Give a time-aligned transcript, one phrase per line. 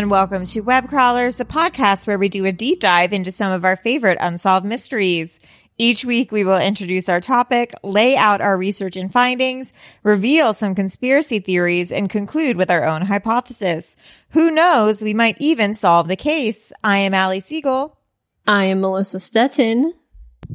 [0.00, 3.52] And welcome to Web Crawlers, the podcast where we do a deep dive into some
[3.52, 5.40] of our favorite unsolved mysteries.
[5.76, 10.74] Each week, we will introduce our topic, lay out our research and findings, reveal some
[10.74, 13.98] conspiracy theories, and conclude with our own hypothesis.
[14.30, 16.72] Who knows, we might even solve the case.
[16.82, 17.94] I am Allie Siegel.
[18.46, 19.92] I am Melissa Stetten.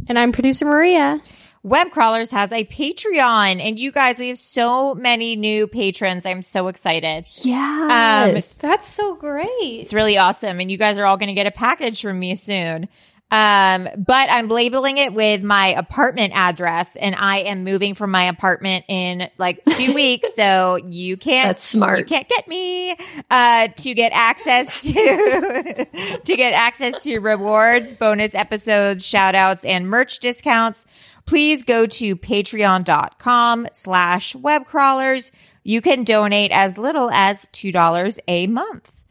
[0.07, 1.21] And I'm producer Maria.
[1.65, 6.23] Web Crawlers has a Patreon, and you guys, we have so many new patrons.
[6.23, 7.25] I'm so excited.
[7.37, 8.59] Yes.
[8.59, 9.47] That's so great.
[9.49, 12.35] It's really awesome, and you guys are all going to get a package from me
[12.35, 12.87] soon.
[13.31, 18.25] Um, but I'm labeling it with my apartment address, and I am moving from my
[18.25, 21.49] apartment in like two weeks, so you can't.
[21.49, 21.97] That's smart.
[21.97, 22.95] You can't get me
[23.31, 24.93] uh, to get access to
[26.25, 30.85] to get access to rewards, bonus episodes, shout outs, and merch discounts
[31.25, 35.31] please go to patreon.com slash webcrawlers.
[35.63, 39.03] You can donate as little as $2 a month.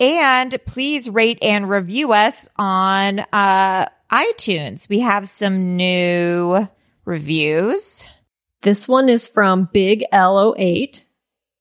[0.00, 4.88] And please rate and review us on uh, iTunes.
[4.88, 6.68] We have some new
[7.04, 8.04] reviews.
[8.62, 11.02] This one is from Big L08.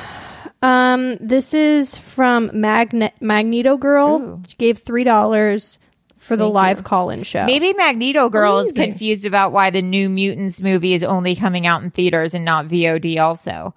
[0.62, 4.22] Um, this is from Magne- Magneto Girl.
[4.22, 4.42] Ooh.
[4.48, 5.80] She gave three dollars
[6.16, 7.46] for the live call-in show.
[7.46, 11.84] Maybe Magneto Girl is confused about why the New Mutants movie is only coming out
[11.84, 13.76] in theaters and not VOD also.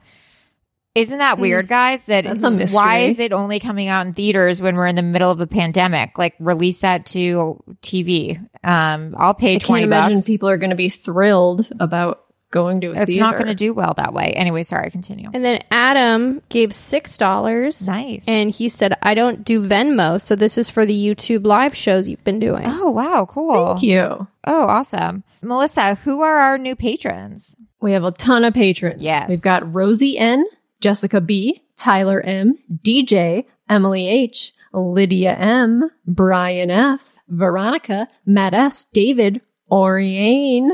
[0.95, 2.05] Isn't that weird, guys?
[2.07, 2.75] That That's a mystery.
[2.77, 5.47] why is it only coming out in theaters when we're in the middle of a
[5.47, 6.19] pandemic?
[6.19, 8.39] Like release that to TV.
[8.65, 10.27] Um, I'll pay I twenty can't imagine bucks.
[10.27, 13.03] people are going to be thrilled about going to a theater.
[13.05, 13.23] it's theater.
[13.25, 14.33] not going to do well that way.
[14.33, 14.91] Anyway, sorry.
[14.91, 15.31] Continue.
[15.33, 17.87] And then Adam gave six dollars.
[17.87, 18.27] Nice.
[18.27, 22.09] And he said, "I don't do Venmo, so this is for the YouTube live shows
[22.09, 23.67] you've been doing." oh wow, cool.
[23.75, 24.27] Thank you.
[24.45, 25.95] Oh, awesome, Melissa.
[25.95, 27.55] Who are our new patrons?
[27.81, 29.01] We have a ton of patrons.
[29.01, 29.29] Yes.
[29.31, 30.45] We've got Rosie N,
[30.81, 39.41] Jessica B, Tyler M, DJ, Emily H, Lydia M, Brian F, Veronica, Matt S, David,
[39.71, 40.71] Oriane,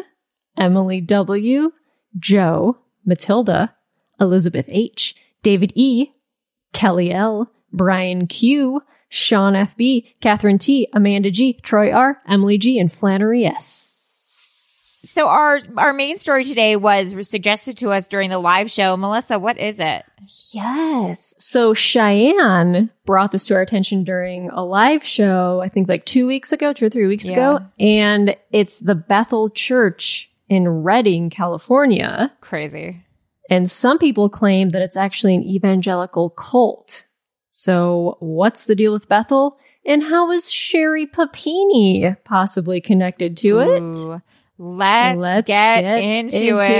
[0.57, 1.73] Emily W,
[2.19, 3.75] Joe, Matilda,
[4.21, 6.09] Elizabeth H, David E,
[6.73, 12.93] Kelly L, Brian Q, Sean FB, Catherine T, Amanda G, Troy R, Emily G, and
[12.93, 13.96] Flannery S.
[15.07, 18.97] So our our main story today was suggested to us during the live show.
[18.97, 20.05] Melissa, what is it?
[20.53, 21.35] Yes.
[21.39, 26.27] So Cheyenne brought this to our attention during a live show, I think like two
[26.27, 27.61] weeks ago, two or three weeks ago.
[27.79, 32.33] And it's the Bethel Church in Redding, California.
[32.41, 33.03] Crazy.
[33.49, 37.05] And some people claim that it's actually an evangelical cult.
[37.49, 39.57] So what's the deal with Bethel?
[39.85, 44.21] And how is Sherri Papini possibly connected to it?
[44.59, 46.73] Let's, Let's get, get into, into it.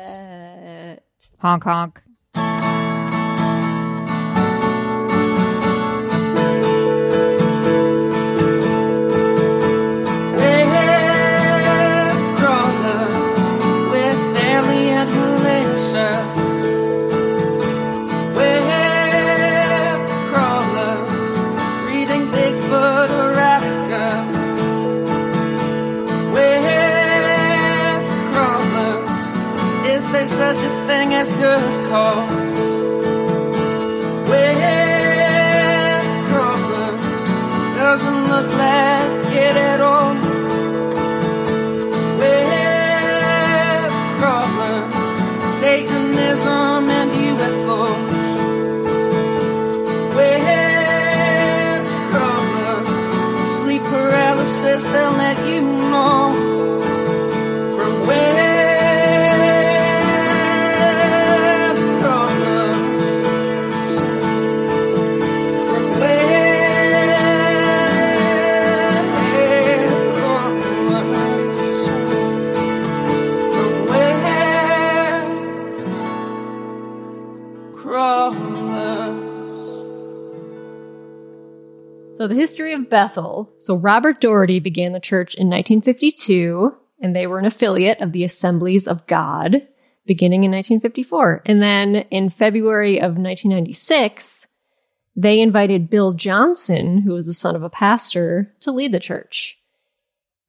[0.00, 1.28] it.
[1.38, 2.02] Honk honk.
[45.66, 47.10] Satanism and
[52.10, 52.88] crawlers,
[53.58, 56.25] sleep paralysis, they'll let you know.
[82.28, 83.52] The history of Bethel.
[83.58, 88.24] So Robert Doherty began the church in 1952, and they were an affiliate of the
[88.24, 89.66] Assemblies of God
[90.06, 91.42] beginning in 1954.
[91.46, 94.46] And then in February of 1996,
[95.16, 99.58] they invited Bill Johnson, who was the son of a pastor, to lead the church.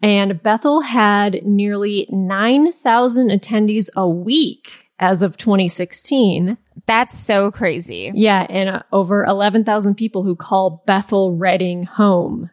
[0.01, 6.57] And Bethel had nearly 9,000 attendees a week as of 2016.
[6.87, 8.11] That's so crazy.
[8.15, 12.49] Yeah, and uh, over 11,000 people who call Bethel Redding home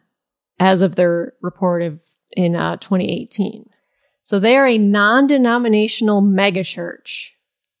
[0.59, 1.99] as of their report of
[2.31, 3.69] in uh, 2018.
[4.23, 7.29] So they are a non-denominational megachurch,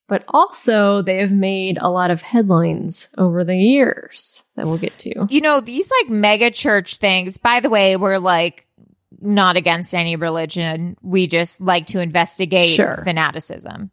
[0.07, 4.97] but also they have made a lot of headlines over the years that we'll get
[4.99, 5.25] to.
[5.29, 8.67] You know, these like mega church things, by the way, we're like
[9.19, 10.95] not against any religion.
[11.01, 13.01] We just like to investigate Sure.
[13.03, 13.91] fanaticism.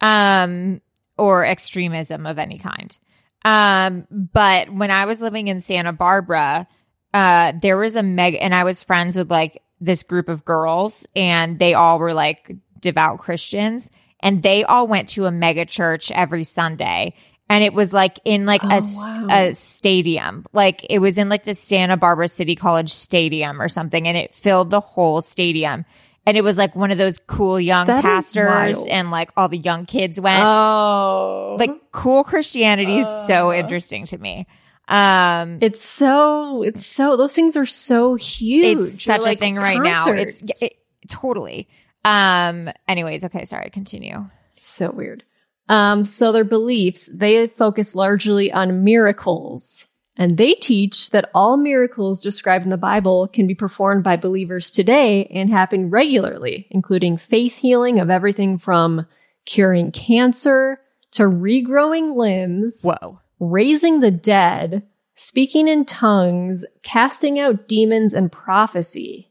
[0.00, 0.80] Um
[1.22, 2.98] or extremism of any kind.
[3.44, 6.66] Um, but when I was living in Santa Barbara,
[7.14, 11.06] uh, there was a meg, and I was friends with like this group of girls,
[11.14, 16.10] and they all were like devout Christians, and they all went to a mega church
[16.10, 17.14] every Sunday.
[17.48, 19.26] And it was like in like a, s- wow.
[19.30, 24.08] a stadium, like it was in like the Santa Barbara City College Stadium or something,
[24.08, 25.84] and it filled the whole stadium.
[26.24, 29.58] And it was like one of those cool young That pastors, and like all the
[29.58, 34.46] young kids went Oh, like cool Christianity is so interesting to me.
[34.88, 38.80] Um, it's so it's so those things are so huge.
[38.80, 40.08] it's such a thing right now.
[40.12, 40.62] It's concerts.
[40.62, 40.76] it,
[41.08, 41.68] totally.
[42.04, 44.28] Um, anyways, okay, sorry, continue.
[44.52, 45.24] So weird.
[45.68, 49.86] Um, so their beliefs, they focus largely on miracles.
[50.16, 54.70] And they teach that all miracles described in the Bible can be performed by believers
[54.70, 59.06] today and happen regularly, including faith healing of everything from
[59.46, 60.80] curing cancer
[61.12, 63.20] to regrowing limbs, Whoa.
[63.40, 64.82] raising the dead,
[65.14, 69.30] speaking in tongues, casting out demons, and prophecy.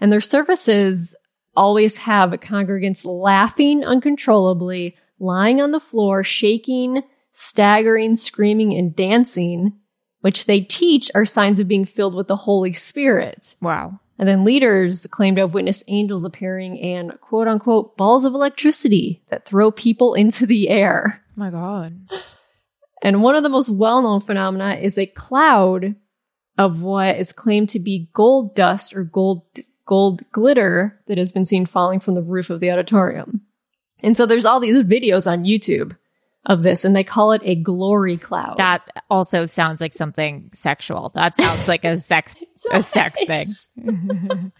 [0.00, 1.14] And their services
[1.54, 9.72] always have congregants laughing uncontrollably, lying on the floor, shaking, staggering, screaming, and dancing,
[10.26, 13.54] which they teach are signs of being filled with the Holy Spirit.
[13.60, 14.00] Wow.
[14.18, 19.22] And then leaders claim to have witnessed angels appearing and quote unquote balls of electricity
[19.30, 21.22] that throw people into the air.
[21.22, 22.08] Oh my God.
[23.04, 25.94] And one of the most well known phenomena is a cloud
[26.58, 29.44] of what is claimed to be gold dust or gold
[29.84, 33.42] gold glitter that has been seen falling from the roof of the auditorium.
[34.00, 35.96] And so there's all these videos on YouTube
[36.46, 38.56] of this and they call it a glory cloud.
[38.56, 41.10] That also sounds like something sexual.
[41.14, 42.34] That sounds like a sex
[42.72, 43.44] a sex thing.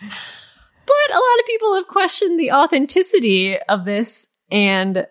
[0.87, 4.28] But a lot of people have questioned the authenticity of this.
[4.52, 5.07] And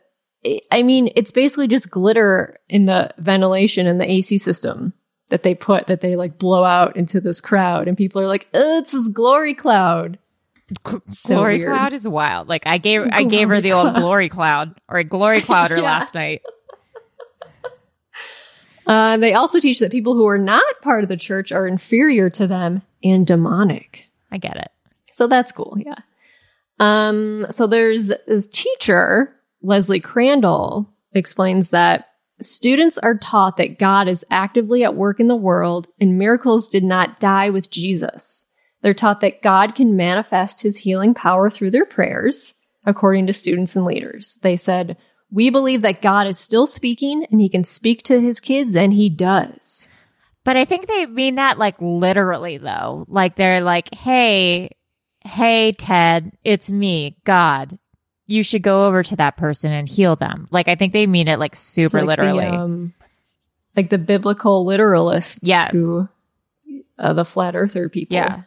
[0.45, 4.93] I- I mean, it's basically just glitter in the ventilation and the AC system
[5.29, 7.87] that they put that they like blow out into this crowd.
[7.89, 10.17] And people are like, oh, it's this glory cloud.
[11.07, 11.73] So glory weird.
[11.73, 12.47] cloud is wild.
[12.47, 13.99] Like I gave I gave her the old cloud.
[14.01, 15.81] glory cloud or a glory clouder Yeah.
[15.83, 16.41] last night.
[18.85, 22.29] Uh, they also teach that people who are not part of the church are inferior
[22.29, 24.05] to them and demonic.
[24.31, 24.71] I get it.
[25.11, 25.77] So that's cool.
[25.79, 25.99] Yeah.
[26.79, 32.09] Um, so there's this teacher, Leslie Crandall, explains that
[32.41, 36.83] students are taught that God is actively at work in the world and miracles did
[36.83, 38.45] not die with Jesus.
[38.81, 42.53] They're taught that God can manifest his healing power through their prayers,
[42.85, 44.37] according to students and leaders.
[44.43, 44.97] They said,
[45.35, 48.93] we believe that God is still speaking and he can speak to his kids and
[48.93, 49.89] he does.
[50.45, 53.05] But I think they mean that like literally though.
[53.09, 54.69] Like they're like, "Hey,
[55.25, 57.77] hey Ted, it's me, God.
[58.27, 61.27] You should go over to that person and heal them." Like I think they mean
[61.27, 62.45] it like super like literally.
[62.45, 62.93] The, um,
[63.75, 65.71] like the biblical literalists Yes.
[65.73, 66.07] who,
[66.97, 68.15] uh, the flat earther people.
[68.15, 68.43] yeah.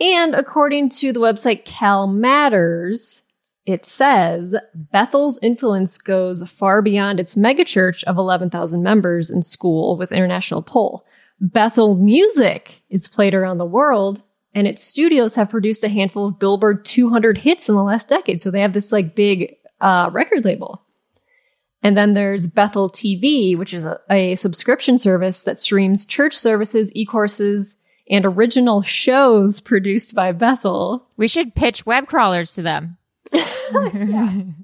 [0.00, 3.22] And according to the website Cal Matters,
[3.66, 10.12] it says Bethel's influence goes far beyond its megachurch of 11,000 members and school with
[10.12, 11.06] international pull.
[11.40, 14.22] Bethel music is played around the world
[14.54, 18.40] and its studios have produced a handful of Billboard 200 hits in the last decade.
[18.40, 20.82] So they have this like big uh, record label.
[21.82, 26.90] And then there's Bethel TV, which is a, a subscription service that streams church services,
[26.94, 27.76] e-courses,
[28.08, 31.06] and original shows produced by Bethel.
[31.16, 32.96] We should pitch web crawlers to them.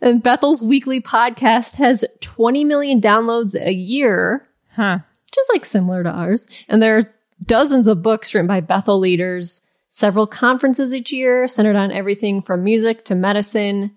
[0.00, 4.98] And Bethel's weekly podcast has 20 million downloads a year, Huh.
[5.38, 6.46] is like similar to ours.
[6.68, 7.14] And there are
[7.44, 12.64] dozens of books written by Bethel leaders, several conferences each year centered on everything from
[12.64, 13.92] music to medicine.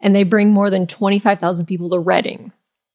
[0.00, 2.52] And they bring more than 25,000 people to Redding.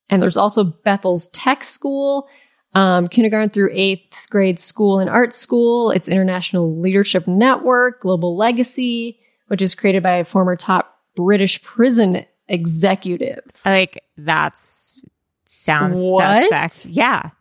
[0.10, 2.27] And there's also Bethel's Tech School,
[2.74, 5.91] um, kindergarten through eighth grade school and art school.
[5.91, 12.25] It's International Leadership Network, Global Legacy, which is created by a former top British prison
[12.48, 13.44] executive.
[13.65, 15.03] Like that's
[15.46, 16.44] sounds What?
[16.50, 16.86] suspect.
[16.86, 17.32] Yeah.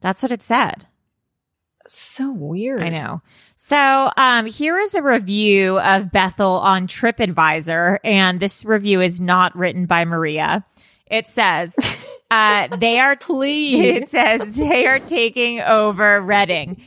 [0.00, 0.86] That's what it said.
[1.86, 2.82] So weird.
[2.82, 3.20] I know.
[3.56, 9.56] So, um, here is a review of Bethel on TripAdvisor, and this review is not
[9.56, 10.64] written by Maria.
[11.10, 11.76] It says,
[12.30, 13.96] uh, they are, Please.
[13.96, 16.80] it says they are taking over Redding.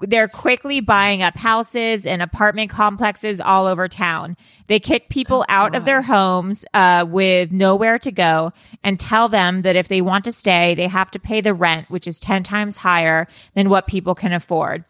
[0.00, 4.36] They're quickly buying up houses and apartment complexes all over town.
[4.68, 8.52] They kick people out of their homes, uh, with nowhere to go
[8.82, 11.90] and tell them that if they want to stay, they have to pay the rent,
[11.90, 14.84] which is 10 times higher than what people can afford.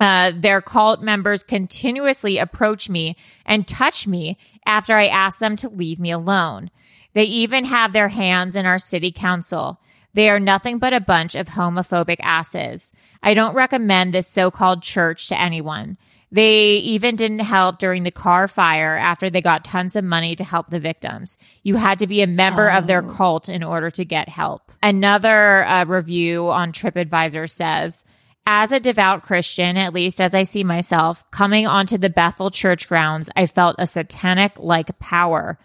[0.00, 4.36] Uh, their cult members continuously approach me and touch me
[4.66, 6.70] after I ask them to leave me alone.
[7.18, 9.80] They even have their hands in our city council.
[10.14, 12.92] They are nothing but a bunch of homophobic asses.
[13.24, 15.98] I don't recommend this so-called church to anyone.
[16.30, 20.44] They even didn't help during the Carr Fire after they got tons of money to
[20.44, 21.38] help the victims.
[21.64, 24.70] You had to be a member of their cult in order to get help.
[24.80, 28.04] Another uh, review on TripAdvisor says,
[28.46, 32.86] as a devout Christian, at least as I see myself, coming onto the Bethel church
[32.86, 35.58] grounds, I felt a satanic like power.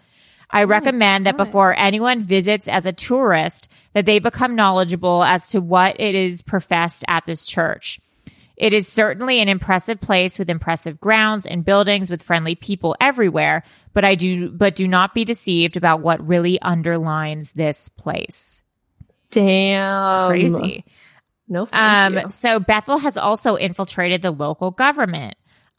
[0.50, 5.60] I recommend that before anyone visits as a tourist, that they become knowledgeable as to
[5.60, 8.00] what it is professed at this church.
[8.56, 13.64] It is certainly an impressive place with impressive grounds and buildings with friendly people everywhere,
[13.92, 18.62] but I do but do not be deceived about what really underlines this place.
[19.30, 20.28] Damn.
[20.30, 20.84] Crazy.
[21.48, 21.82] No, thank
[22.16, 22.28] Um, you.
[22.28, 25.34] so Bethel has also infiltrated the local government.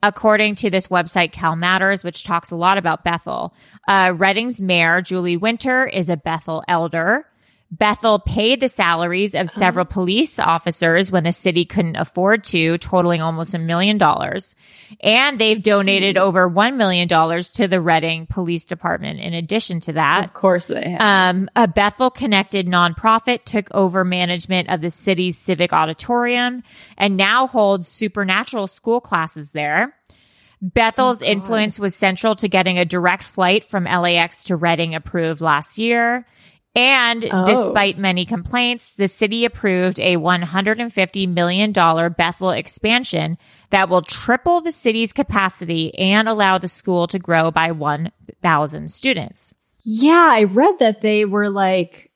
[0.05, 3.55] According to this website, Cal Matters, which talks a lot about Bethel.
[3.87, 7.25] Uh, Redding's mayor, Julie Winter, is a Bethel elder.
[7.71, 13.21] Bethel paid the salaries of several police officers when the city couldn't afford to, totaling
[13.21, 14.55] almost a million dollars.
[15.01, 20.25] And they've donated over $1 million to the Redding Police Department in addition to that.
[20.25, 21.01] Of course they have.
[21.35, 26.63] Um, a Bethel connected nonprofit took over management of the city's civic auditorium
[26.97, 29.95] and now holds supernatural school classes there.
[30.61, 35.77] Bethel's influence was central to getting a direct flight from LAX to Redding approved last
[35.77, 36.25] year.
[36.75, 37.45] And Oh.
[37.45, 43.37] despite many complaints, the city approved a $150 million Bethel expansion
[43.69, 49.53] that will triple the city's capacity and allow the school to grow by 1,000 students.
[49.83, 52.11] Yeah, I read that they were like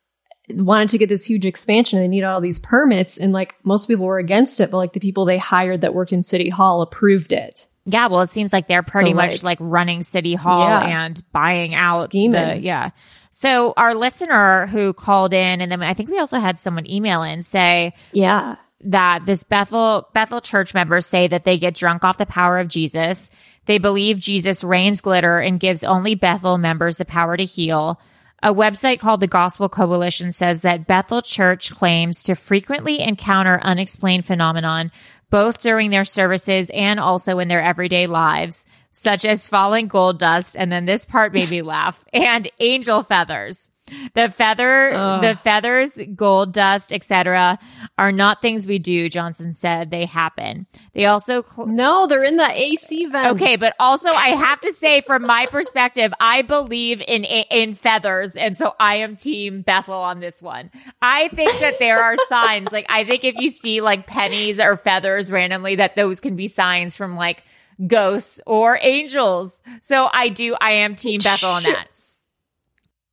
[0.52, 2.00] wanted to get this huge expansion.
[2.00, 4.94] And they need all these permits, and like most people were against it, but like
[4.94, 7.68] the people they hired that worked in City Hall approved it.
[7.86, 11.06] Yeah, well, it seems like they're pretty So, much like running City Hall Yeah.
[11.06, 12.32] and buying out Scheming.
[12.32, 12.90] the yeah.
[13.32, 17.22] So our listener who called in, and then I think we also had someone email
[17.24, 18.56] in say Yeah.
[18.86, 22.68] that this Bethel Bethel church members say that they get drunk off the power of
[22.68, 23.30] Jesus.
[23.66, 28.00] They believe Jesus rains glitter and gives only Bethel members the power to heal.
[28.42, 34.26] A website called the Gospel Coalition says that Bethel Church claims to frequently encounter unexplained
[34.26, 34.92] phenomenon
[35.30, 40.56] both during their services and also in their everyday lives, such as falling gold dust,
[40.58, 43.70] and then this part made me laugh, and angel feathers.
[44.14, 45.22] The feather, Ugh.
[45.24, 47.58] the feathers, gold dust, etc.,
[47.98, 49.10] are not things we do.
[49.10, 50.68] Johnson said they happen.
[50.94, 53.30] They also cl- No, they're in the AC vent.
[53.42, 58.36] Okay, but also I have to say, from my perspective, I believe in in feathers,
[58.36, 60.70] and so I am Team Bethel on this one.
[61.02, 62.72] I think that there are signs.
[62.72, 66.46] Like I think if you see like pennies or feathers randomly, that those can be
[66.46, 67.44] signs from like
[67.88, 69.64] ghosts or angels.
[69.82, 70.56] So I do.
[70.60, 71.88] I am Team Bethel on that.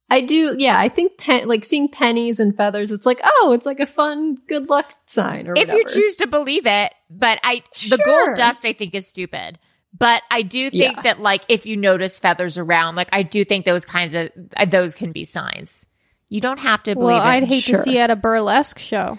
[0.08, 0.54] I do.
[0.56, 2.92] Yeah, I think pen, like seeing pennies and feathers.
[2.92, 5.78] It's like, oh, it's like a fun good luck sign or If whatever.
[5.78, 9.58] you choose to believe it, but I the gold dust I think is stupid.
[9.98, 11.02] But I do think Yeah.
[11.02, 14.64] that like if you notice feathers around, like I do think those kinds of uh,
[14.66, 15.86] those can be signs.
[16.28, 17.26] You don't have to believe Well, it.
[17.26, 17.76] I'd hate Sure.
[17.76, 19.18] to see at a burlesque show.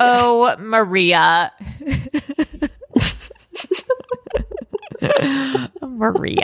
[0.00, 1.52] Oh, Maria.
[5.82, 6.42] Maria.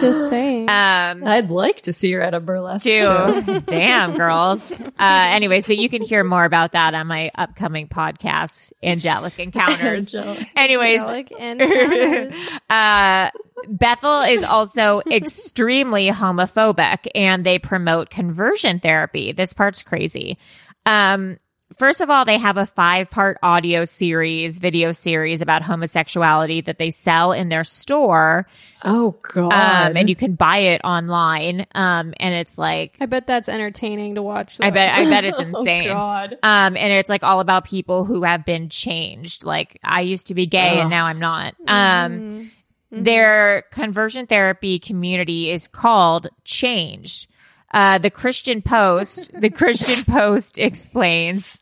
[0.00, 0.62] Just saying.
[0.62, 2.86] Um, I'd like to see her at a burlesque.
[2.86, 3.40] show.
[3.40, 3.60] too.
[3.66, 4.78] Damn, girls.
[4.80, 10.14] Uh, anyways, but you can hear more about that on my upcoming podcast, Angelic Encounters.
[10.14, 10.48] Angelic.
[10.56, 12.34] Anyways, Angelic encounters.
[12.70, 13.30] uh,
[13.68, 19.32] Bethel is also extremely homophobic and they promote conversion therapy.
[19.32, 20.38] This part's crazy.
[20.84, 21.38] Um,
[21.78, 26.78] first of all, they have a five part audio series, video series about homosexuality that
[26.78, 28.46] they sell in their store.
[28.84, 29.52] Oh God.
[29.52, 31.66] Um, and you can buy it online.
[31.74, 34.58] Um, and it's like, I bet that's entertaining to watch.
[34.60, 35.88] I bet, I bet it's Oh, insane.
[35.88, 36.32] God.
[36.42, 39.44] Um, and it's like all about people who have been changed.
[39.44, 41.54] Like I used to be gay and now I'm not.
[41.66, 42.50] Um,
[42.90, 47.26] their conversion therapy community is called Changed.
[47.72, 51.58] Uh, the Christian Post, the Christian Post explains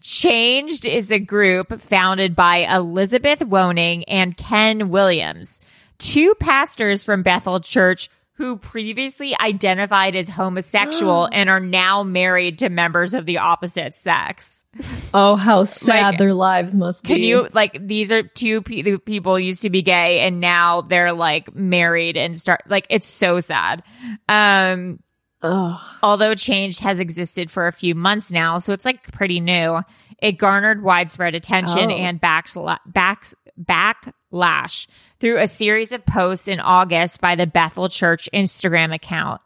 [0.00, 5.60] Changed is a group founded by Elizabeth Woning and Ken Williams,
[5.98, 12.68] two pastors from Bethel Church who previously identified as homosexual and are now married to
[12.68, 14.66] members of the opposite sex.
[15.14, 17.08] Oh, how sad Like, their lives must be.
[17.08, 21.14] Can you like these are two pe- people used to be gay and now they're
[21.14, 23.82] like married and start like it's so sad.
[24.28, 24.98] Um
[25.42, 25.78] Ugh.
[26.02, 29.80] although change has existed for a few months now, so it's like pretty new.
[30.18, 31.94] It garnered widespread attention Oh.
[31.94, 33.26] and backsla- back
[33.60, 34.86] backlash
[35.20, 39.40] through a series of posts in August by the Bethel Church Instagram account.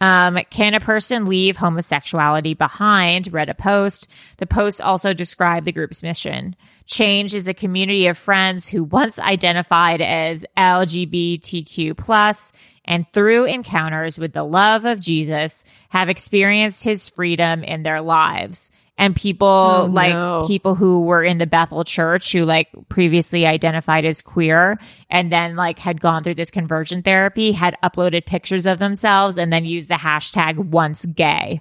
[0.00, 3.32] Um, can a person leave homosexuality behind?
[3.32, 4.08] Read a post.
[4.38, 6.56] The post also described the group's mission.
[6.86, 12.52] Change is a community of friends who once identified as LGBTQ plus
[12.84, 18.70] and through encounters with the love of Jesus have experienced his freedom in their lives.
[18.96, 20.44] And people Oh, like no.
[20.46, 24.78] people who were in the Bethel church who like previously identified as queer
[25.10, 29.52] and then like had gone through this conversion therapy had uploaded pictures of themselves and
[29.52, 31.60] then used the hashtag once gay.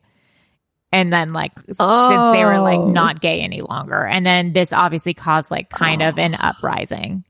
[0.91, 2.89] And then like s- since they were like Oh.
[2.91, 4.06] not gay any longer.
[4.06, 7.24] And then this obviously caused like kind of an uprising.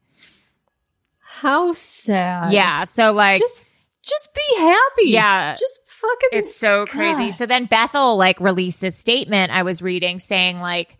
[1.19, 2.51] How sad.
[2.53, 2.83] Yeah.
[2.83, 3.63] So like Just,
[4.03, 5.09] just be happy.
[5.09, 5.55] Yeah.
[5.55, 6.29] Just fucking.
[6.33, 7.31] It's so crazy.
[7.31, 10.97] So then Bethel like released a statement I was reading saying like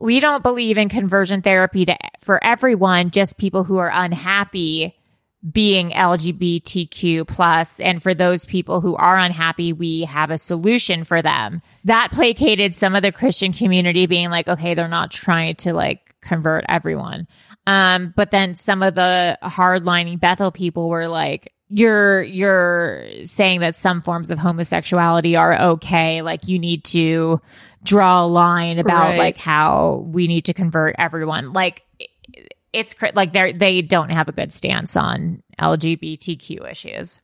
[0.00, 4.96] we don't believe in conversion therapy to, for everyone, just people who are unhappy
[5.50, 7.80] being LGBTQ plus.
[7.80, 11.62] And for those people who are unhappy, we have a solution for them.
[11.84, 16.14] That placated some of the Christian community being like, okay, they're not trying to like
[16.20, 17.26] convert everyone.
[17.66, 23.76] Um, but then some of the hardlining Bethel people were like, you're, you're saying that
[23.76, 26.20] some forms of homosexuality are okay.
[26.22, 27.40] Like you need to
[27.82, 29.18] draw a line about Right.
[29.18, 31.52] like how we need to convert everyone.
[31.52, 31.82] Like
[32.72, 37.20] it's like they they don't have a good stance on LGBTQ issues.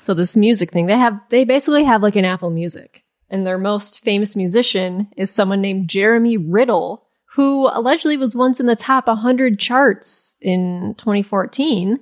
[0.00, 3.04] So this music thing, they have they basically have like an Apple Music.
[3.30, 8.66] And their most famous musician is someone named Jeremy Riddle, who allegedly was once in
[8.66, 11.98] the top 100 charts in 2014.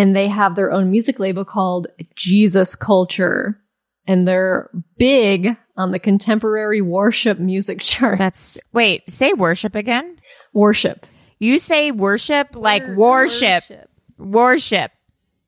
[0.00, 3.60] And they have their own music label called Jesus Culture.
[4.06, 8.18] And they're big on the contemporary worship music chart.
[8.18, 10.18] That's wait, say worship again.
[10.52, 11.06] worship.
[11.38, 13.64] You say worship like Wor- worship,
[14.18, 14.90] worship,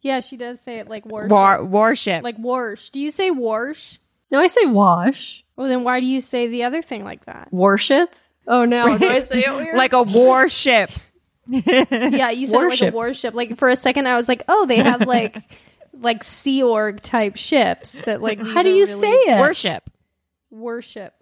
[0.00, 1.30] Yeah, she does say it like worship.
[1.30, 2.22] war, worship.
[2.22, 2.90] Like warsh.
[2.90, 3.98] Do you say warsh?
[4.30, 5.44] No, I say wash.
[5.56, 7.52] Well, then why do you say the other thing like that?
[7.52, 8.14] Worship?
[8.46, 9.76] Oh no, do I say it weird?
[9.76, 10.90] like a warship.
[11.46, 13.34] Yeah, you said it like a warship.
[13.34, 15.38] Like for a second, I was like, oh, they have like
[15.92, 18.40] like Sea Org type ships that like.
[18.40, 19.40] How do you really- say it?
[19.40, 19.88] Worship.
[20.50, 21.14] Worship.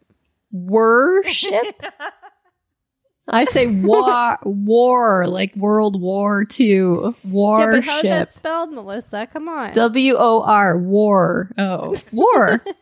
[0.52, 1.64] worship.
[3.32, 7.14] I say war, war, like World War Two.
[7.22, 9.28] Yeah, but how's that spelled, Melissa?
[9.32, 9.72] Come on.
[9.72, 11.50] W O R, war.
[11.56, 12.64] Oh, war.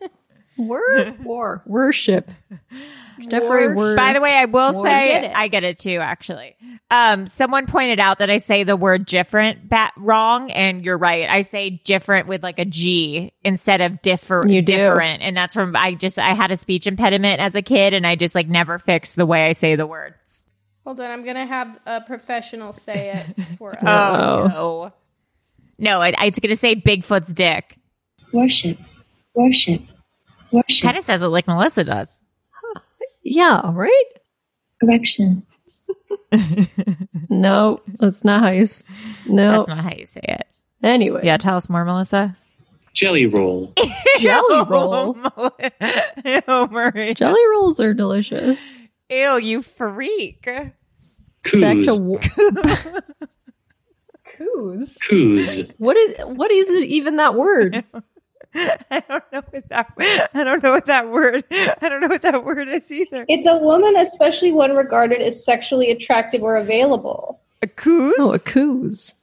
[0.58, 0.82] war,
[1.22, 2.30] war, worship.
[3.18, 3.96] Contemporary word.
[3.96, 5.32] By the way, I will War- say I get it.
[5.34, 5.98] I get it too.
[6.00, 6.54] Actually,
[6.90, 11.28] um, someone pointed out that I say the word different bat wrong, and you're right.
[11.28, 14.76] I say different with like a G instead of differ You do.
[14.76, 18.06] different, and that's from I just I had a speech impediment as a kid, and
[18.06, 20.14] I just like never fixed the way I say the word.
[20.84, 23.82] Hold on, I'm gonna have a professional say it for us.
[23.82, 24.48] Oh.
[24.48, 24.92] no,
[25.98, 27.76] no, it, it's gonna say Bigfoot's dick.
[28.32, 28.78] Worship,
[29.34, 29.82] worship,
[30.52, 32.22] worship, Kind of says it like Melissa does.
[33.22, 34.04] yeah, right?
[34.80, 35.44] correction,
[37.30, 38.62] No, that's not how you.
[38.62, 38.84] S-
[39.26, 39.52] no.
[39.58, 40.46] That's not how you say it.
[40.82, 42.36] anyway, Yeah, tell us more, Melissa.
[42.94, 43.72] Jelly roll.
[44.18, 45.16] jelly roll.
[46.24, 47.14] Ew, Murray.
[47.14, 48.80] jelly rolls are delicious.
[49.10, 50.42] Ew, you freak.
[50.44, 50.74] Back
[51.44, 51.96] Coos.
[51.96, 52.20] to wa-
[54.36, 54.98] coos.
[55.08, 55.70] Coos.
[55.78, 57.84] What is what is it even that word?
[58.90, 60.28] I don't know what that.
[60.34, 61.44] I don't know what that word.
[61.50, 63.24] I don't know what that word is either.
[63.28, 67.40] It's a woman, especially one regarded as sexually attractive or available.
[67.62, 68.14] A coos.
[68.18, 69.14] Oh, a coos.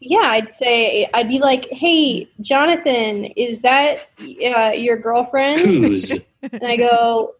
[0.00, 6.18] Yeah, I'd say I'd be like, "Hey, Jonathan, is that uh, your girlfriend?" Coos.
[6.52, 7.34] And I go,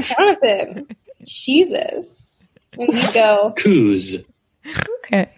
[0.00, 0.86] "Jonathan,
[1.22, 2.28] Jesus,"
[2.78, 4.16] and we go, Coos.
[5.04, 5.30] Okay.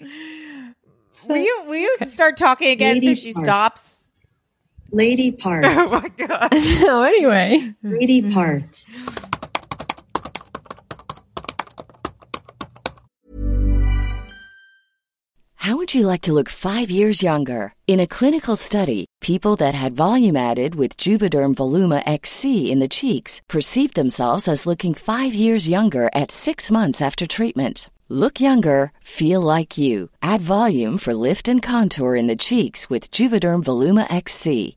[1.29, 3.45] will you will you start talking again so she part.
[3.45, 3.99] stops?
[4.93, 5.69] Lady parts.
[5.93, 6.55] Oh my god.
[6.81, 8.97] So anyway, lady parts.
[15.57, 17.75] How would you like to look five years younger?
[17.87, 22.89] In a clinical study, people that had volume added with Juvederm Voluma XC in the
[22.89, 27.91] cheeks perceived themselves as looking five years younger at six months after treatment.
[28.09, 30.09] Look younger, feel like you.
[30.23, 34.77] Add volume for lift and contour in the cheeks with Juvederm Voluma XC.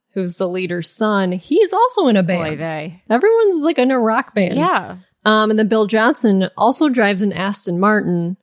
[0.13, 2.43] who's the leader's son, he's also in a band.
[2.43, 3.03] Boy, they.
[3.09, 4.55] Everyone's like in a rock band.
[4.55, 4.97] Yeah.
[5.25, 8.37] Um, and then Bill Johnson also drives an Aston Martin,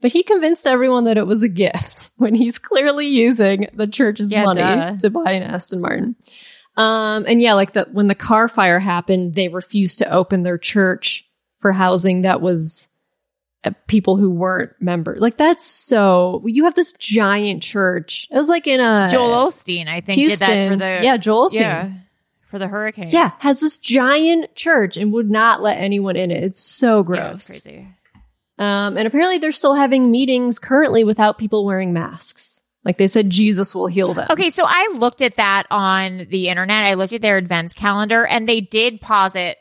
[0.00, 4.32] but he convinced everyone that it was a gift when he's clearly using the church's
[4.32, 4.96] Yeah, money duh.
[4.98, 6.16] to buy an Aston Martin.
[6.76, 10.58] Um, and yeah, like the, when the Carr Fire happened, they refused to open their
[10.58, 11.24] church
[11.58, 12.88] for housing that was
[13.72, 15.20] people who weren't members.
[15.20, 18.28] Like that's so, you have this giant church.
[18.30, 20.78] It was like in a Joel Osteen, I think, did that for Houston.
[20.78, 21.60] the Yeah, Joel Osteen.
[21.60, 21.92] Yeah,
[22.46, 23.10] for the hurricane.
[23.10, 26.44] Yeah, has this giant church and would not let anyone in it.
[26.44, 27.18] It's so gross.
[27.18, 27.88] Yeah, it's crazy.
[28.58, 32.62] Um, and apparently they're still having meetings currently without people wearing masks.
[32.84, 34.28] Like they said, Jesus will heal them.
[34.30, 36.84] Okay, so I looked at that on the internet.
[36.84, 39.56] I looked at their advents calendar, and they did pause it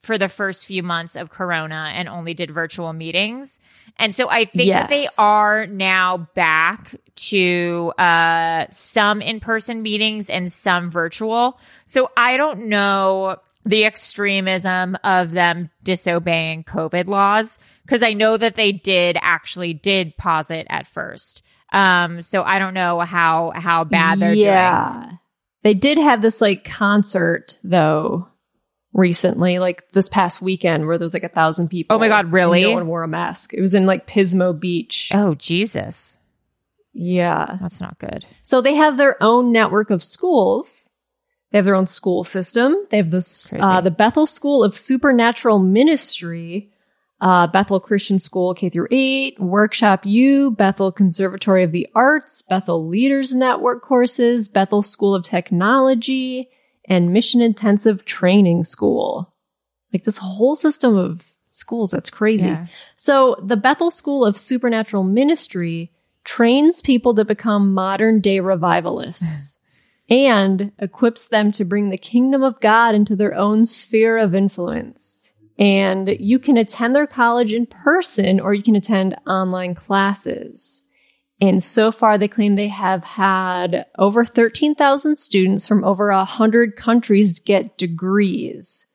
[0.00, 3.60] for the first few months of Corona and only did virtual meetings.
[3.98, 10.30] And so I think that they are now back to uh, some in person meetings
[10.30, 11.60] and some virtual.
[11.84, 13.36] So I don't know
[13.66, 20.16] the extremism of them disobeying COVID laws because I know that they did actually did
[20.16, 21.42] pause it at first.
[21.72, 24.46] Um, so I don't know how how bad they're doing.
[24.46, 25.12] yeah.
[25.62, 28.28] They did have this like concert though
[28.92, 31.94] recently, like this past weekend where there was like a thousand people.
[31.96, 32.62] Oh my God, and really?
[32.62, 33.54] No one wore a mask.
[33.54, 35.10] It was in like Pismo Beach.
[35.14, 36.18] Oh Jesus,
[36.92, 37.56] Yeah.
[37.60, 38.26] that's not good.
[38.42, 40.90] So they have their own network of schools.
[41.52, 42.76] They have their own school system.
[42.90, 46.70] They have this uh, the Bethel School of Supernatural Ministry,
[47.20, 52.86] uh, Bethel Christian School K through eight, Worship U, Bethel Conservatory of the Arts, Bethel
[52.86, 56.48] Leaders Network courses, Bethel School of Technology,
[56.86, 59.32] and Mission Intensive Training School.
[59.92, 61.90] Like this whole system of schools.
[61.90, 62.48] That's crazy.
[62.48, 62.66] Yeah.
[62.96, 65.90] So the Bethel School of Supernatural Ministry
[66.24, 69.56] trains people to become modern day revivalists
[70.10, 75.32] and equips them to bring the kingdom of God into their own sphere of influence.
[75.58, 80.84] And you can attend their college in person or you can attend online classes.
[81.40, 87.40] And so far, they claim they have had over 13,000 students from over 100 countries
[87.40, 88.86] get degrees.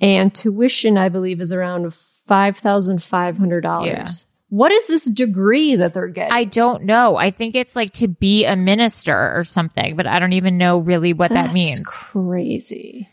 [0.00, 1.94] And tuition, I believe, is around
[2.28, 3.86] $5,500.
[3.86, 4.08] Yeah.
[4.48, 6.32] What is this degree that they're getting?
[6.32, 7.16] I don't know.
[7.16, 10.78] I think it's like to be a minister or something, but I don't even know
[10.78, 11.86] really what that means.
[11.86, 13.08] crazy.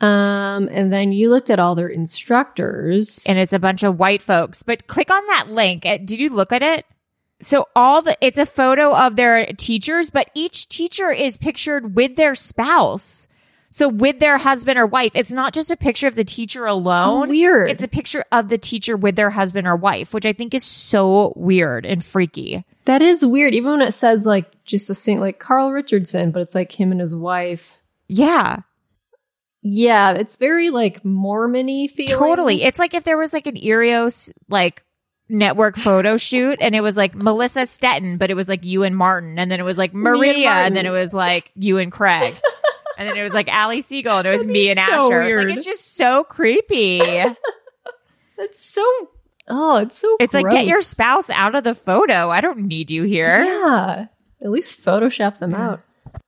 [0.00, 3.24] Um, and then you looked at all their instructors.
[3.26, 4.62] and it's a bunch of white folks.
[4.62, 5.86] But click on that link.
[5.86, 6.84] Uh, Did you look at it?
[7.40, 12.16] So all the it's a photo of their teachers, but each teacher is pictured with
[12.16, 13.28] their spouse.
[13.68, 15.12] So with their husband or wife.
[15.14, 17.28] It's not just a picture of the teacher alone.
[17.28, 17.70] Oh, weird.
[17.70, 20.64] It's a picture of the teacher with their husband or wife, which I think is
[20.64, 22.64] so weird and freaky.
[22.86, 23.54] That is weird.
[23.54, 26.90] Even when it says like just a thing like Carl Richardson, but it's like him
[26.90, 27.82] and his wife.
[28.08, 28.60] Yeah.
[29.60, 32.16] Yeah, it's very like Mormony feeling.
[32.16, 32.62] Totally.
[32.62, 34.84] It's like if there was like an Erios like
[35.28, 38.96] network photo shoot and it was like Melissa Stetten, but it was like you and
[38.96, 39.38] Martin.
[39.38, 42.34] And then it was like Maria and, then it was like you and Craig.
[42.98, 45.24] and then it was like Ali Siegel and it was me and so Asher.
[45.24, 45.48] weird.
[45.48, 46.98] Like it's just so creepy.
[48.36, 48.84] That's so
[49.48, 52.30] oh, it's so it's like get your spouse out of the photo.
[52.30, 53.26] I don't need you here.
[53.44, 54.06] Yeah.
[54.42, 55.82] At least Photoshop them out.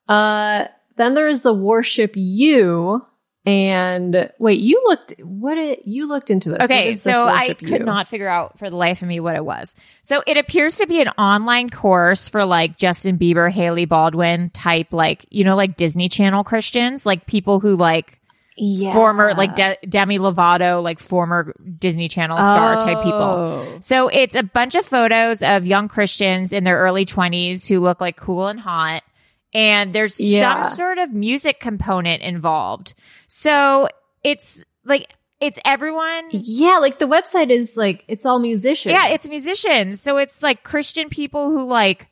[0.08, 3.06] Uh then there is the Warship U.
[3.48, 6.58] And wait, you looked what it you looked into this.
[6.64, 9.44] Okay, this so I could not figure out for the life of me what it
[9.44, 9.74] was.
[10.02, 14.92] So it appears to be an online course for like Justin Bieber, Hailey Baldwin type,
[14.92, 18.20] like, you know, like Disney Channel Christians, like people who like
[18.54, 18.92] yeah.
[18.92, 23.12] former, like De- Demi Lovato, like former Disney Channel star type people.
[23.12, 23.78] Oh.
[23.80, 28.02] So it's a bunch of photos of young Christians in their early 20s who look
[28.02, 29.04] like cool and hot.
[29.54, 30.62] And there's Yeah.
[30.62, 32.94] some sort of music component involved.
[33.28, 33.88] So
[34.22, 36.28] it's like, it's everyone.
[36.32, 38.92] Yeah, like the website is like it's all musicians.
[38.92, 40.00] Yeah, it's musicians.
[40.00, 42.08] So it's like Christian people who like,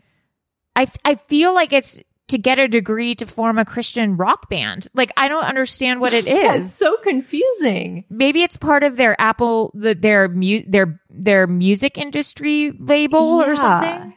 [0.76, 4.88] I, I feel like it's to get a degree to form a Christian rock band.
[4.94, 6.42] Like, I don't understand what it is.
[6.42, 8.04] Yeah, it's so confusing.
[8.10, 13.46] maybe it's part of their Apple, the, their mu- their their music industry label Yeah.
[13.46, 14.14] or something.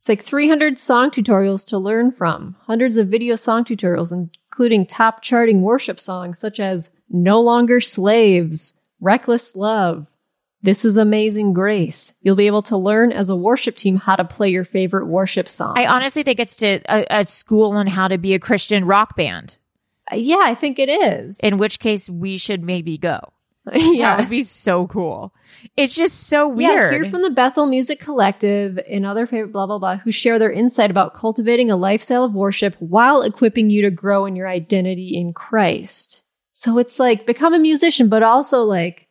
[0.00, 5.20] It's like 300 song tutorials to learn from, hundreds of video song tutorials, including top
[5.20, 10.10] charting worship songs such as No Longer Slaves, Reckless Love,
[10.62, 12.14] This is Amazing Grace.
[12.22, 15.50] You'll be able to learn as a worship team how to play your favorite worship
[15.50, 15.74] song.
[15.76, 19.16] I honestly think it's to a, a school on how to be a Christian rock
[19.16, 19.58] band.
[20.10, 21.40] Uh, yeah, I think it is.
[21.40, 23.34] In which case, we should maybe go.
[23.74, 25.32] yeah, it would be so cool.
[25.76, 26.70] It's just so weird.
[26.70, 30.38] Yeah, hear from the Bethel Music Collective and other favorite blah blah blah who share
[30.38, 34.48] their insight about cultivating a lifestyle of worship while equipping you to grow in your
[34.48, 36.22] identity in Christ.
[36.52, 39.08] So it's like become a musician, but also like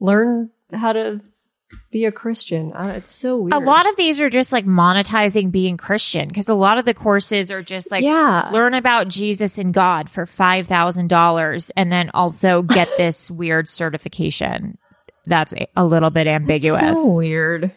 [0.00, 1.20] learn how to
[1.90, 2.72] be a Christian.
[2.72, 3.54] Uh, it's so weird.
[3.54, 6.94] a lot of these are just like monetizing being Christian because a lot of the
[6.94, 8.48] courses are just like Yeah.
[8.52, 13.68] learn about Jesus and God for five thousand dollars and then also get this weird
[13.68, 14.78] certification.
[15.26, 16.80] That's a, a little bit ambiguous.
[16.80, 17.72] That's so weird.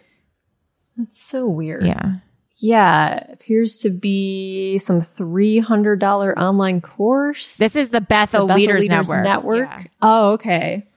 [0.98, 1.86] That's so weird.
[1.86, 2.16] Yeah.
[2.60, 7.58] Yeah, appears to be some three hundred dollar online course.
[7.58, 9.24] This is the Bethel, The Leaders, Network.
[9.24, 9.70] Network.
[9.70, 9.84] Yeah.
[10.02, 10.88] Oh, okay.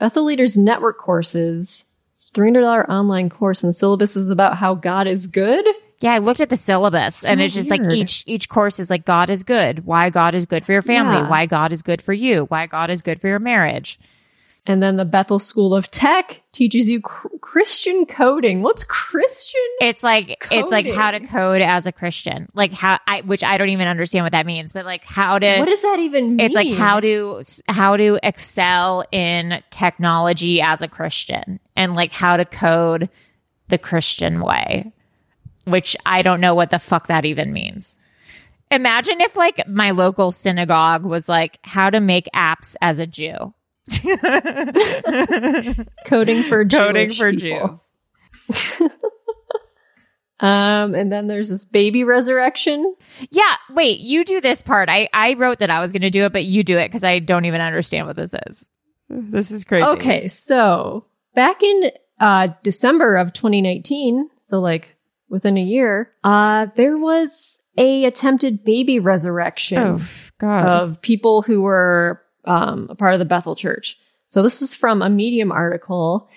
[0.00, 1.84] Bethel Leaders Network courses.
[2.16, 5.66] It's three hundred dollar online course, and the syllabus is about how God is good.
[6.00, 9.04] Yeah, I looked at the syllabus and it's just like each each course is like
[9.04, 11.28] God is good, why God is good for your family, Yeah.
[11.28, 13.98] why God is good for you, why God is good for your marriage.
[14.68, 18.62] And then the Bethel School of Tech teaches you cr- Christian coding.
[18.62, 19.60] What's Christian?
[19.80, 22.48] It's like it's like how to code as a Christian.
[22.52, 25.58] Like how I which I don't even understand what that means, but like how to
[25.58, 26.46] What does that even mean?
[26.46, 32.36] It's like how to how to excel in technology as a Christian and like how
[32.36, 33.08] to code
[33.68, 34.92] the Christian way,
[35.64, 37.98] which I don't know what the fuck that even means.
[38.70, 43.54] Imagine if like my local synagogue was like how to make apps as a Jew.
[46.06, 47.68] coding for Coding Jewish for people.
[48.50, 48.90] Jews.
[50.38, 52.94] Um, and then there's this baby resurrection.
[53.30, 54.90] Yeah, wait, you do this part.
[54.90, 57.04] I I wrote that I was going to do it, but you do it cuz
[57.04, 58.68] I don't even understand what this is.
[59.08, 59.86] This is crazy.
[59.88, 64.94] Okay, so back in uh, December of 2019, so like
[65.30, 70.02] within a year, uh, there was a attempted baby resurrection Oh,
[70.38, 70.66] God.
[70.66, 73.98] of people who were um, a part of the Bethel Church.
[74.28, 76.28] So this is from a Medium article,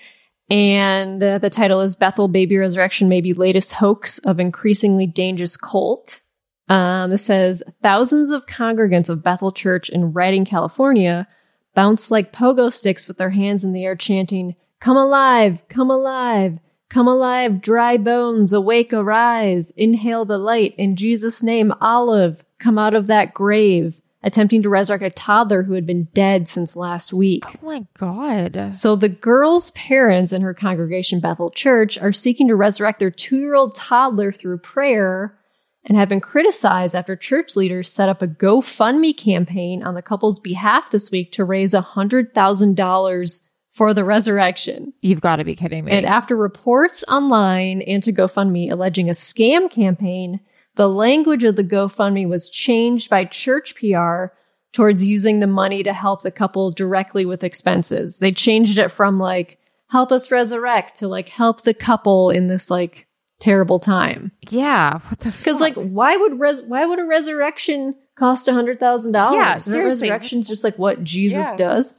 [0.48, 5.56] and uh, the title is "Bethel Baby Resurrection May Be Latest Hoax of Increasingly Dangerous
[5.56, 6.20] Cult."
[6.68, 11.26] Um, it says thousands of congregants of Bethel Church in Redding, California,
[11.74, 15.66] bounce like pogo sticks with their hands in the air, chanting, "Come alive!
[15.68, 16.58] Come alive!"
[16.90, 22.94] Come alive, dry bones, awake, arise, inhale the light, in Jesus' name, Olive, come out
[22.94, 27.42] of that grave, attempting to resurrect a toddler who had been dead since last week.
[27.46, 28.74] Oh my god.
[28.74, 33.38] So the girl's parents in her congregation, Bethel Church, are seeking to resurrect their two
[33.38, 35.38] year old toddler through prayer
[35.84, 40.38] and have been criticized after church leaders set up a GoFundMe campaign on the couple's
[40.38, 43.40] behalf this week to raise $100,000
[43.72, 44.92] for the resurrection.
[45.00, 45.92] You've got to be kidding me.
[45.92, 50.40] And after reports online and to GoFundMe alleging a scam campaign,
[50.76, 54.26] the language of the GoFundMe was changed by church PR
[54.72, 58.18] towards using the money to help the couple directly with expenses.
[58.18, 62.70] They changed it from like, help us resurrect to like, help the couple in this
[62.70, 63.06] like
[63.40, 64.30] terrible time.
[64.50, 68.78] yeah, what the Because like, why would res- why would a resurrection cost a hundred
[68.78, 69.34] thousand dollars?
[69.34, 70.08] Yeah, seriously.
[70.10, 71.56] resurrection's just like what Jesus Yeah.
[71.56, 71.94] does.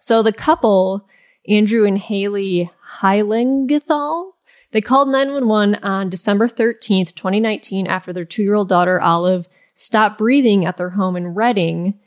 [0.00, 1.08] So the couple,
[1.48, 4.36] Andrew and Haley Heiligenthal,
[4.72, 10.18] they called 911 on December 13th, 2019, after their two year old daughter, Olive, stopped
[10.18, 11.98] breathing at their home in Redding.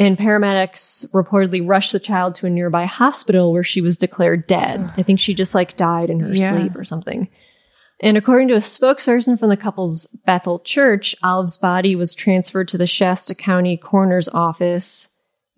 [0.00, 4.92] And paramedics reportedly rushed the child to a nearby hospital where she was declared dead.
[4.96, 6.52] I think she just like died in her Yeah.
[6.56, 7.28] sleep or something.
[8.00, 12.78] And according to a spokesperson from the couple's Bethel church, Olive's body was transferred to
[12.78, 15.08] the Shasta County coroner's office.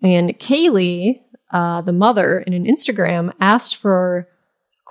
[0.01, 4.27] And Kalley, uh, the mother, in an Instagram asked for,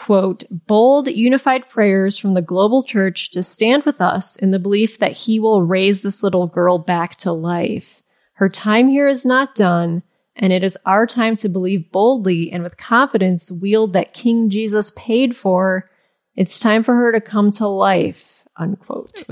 [0.01, 4.99] quote, bold, unified prayers from the global church to stand with us in the belief
[4.99, 8.03] that he will raise this little girl back to life.
[8.33, 10.03] Her time here is not done,
[10.35, 14.91] and it is our time to believe boldly and with confidence wield that King Jesus
[14.97, 15.91] paid for.
[16.35, 19.29] It's time for her to come to life, unquote.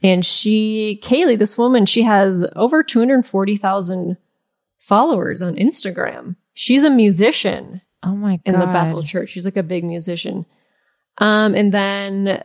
[0.00, 4.16] And she, Kalley, this woman, she has over 240,000
[4.78, 6.36] followers on Instagram.
[6.54, 8.42] She's a musician Oh my god.
[8.44, 9.30] in the Bethel church.
[9.30, 10.46] She's like a big musician.
[11.18, 12.42] Um, and then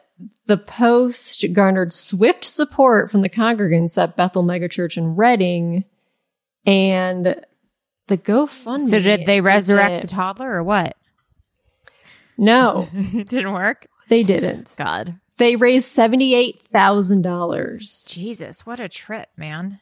[0.48, 5.86] the post garnered swift support from the congregants at Bethel Megachurch in Redding.
[6.66, 7.46] And
[8.08, 8.90] the GoFundMe.
[8.90, 10.96] So did they resurrect the toddler or what?
[12.38, 13.88] No, it didn't work.
[14.10, 14.76] they didn't.
[14.78, 15.20] God.
[15.38, 18.08] They raised $78,000.
[18.08, 19.80] Jesus, what a trip, man.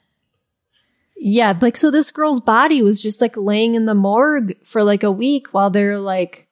[1.24, 5.04] Yeah, like so this girl's body was just like laying in the morgue for like
[5.04, 6.48] a week while they're like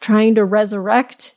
[0.00, 1.36] trying to resurrect.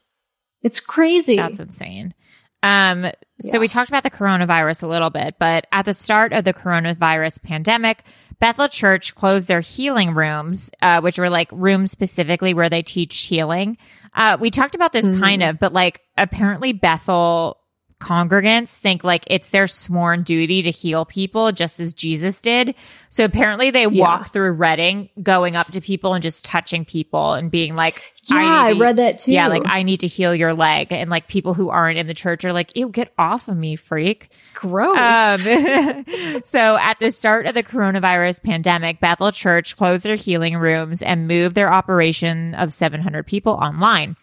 [0.63, 1.35] It's crazy.
[1.35, 2.15] That's insane.
[2.63, 6.43] Um, so we talked about the coronavirus a little bit, but at the start of
[6.43, 8.03] the coronavirus pandemic,
[8.39, 13.15] Bethel Church closed their healing rooms, uh, which were like rooms specifically where they teach
[13.15, 13.77] healing.
[14.15, 17.60] Uh, we talked about this kind of, but like apparently Bethel
[18.01, 22.75] congregants think like it's their sworn duty to heal people just as Jesus did.
[23.09, 27.49] So apparently they walk through Redding going up to people and just touching people and
[27.51, 29.31] being like, Yeah, I to- read that too.
[29.31, 30.91] Yeah, like I need to heal your leg.
[30.91, 33.75] And like people who aren't in the church are like, ew, get off of me,
[33.75, 34.29] freak.
[34.55, 34.97] Gross.
[34.97, 41.01] Um, so at the start of the coronavirus pandemic, Bethel Church closed their healing rooms
[41.01, 44.15] and moved their operation of 700 people online.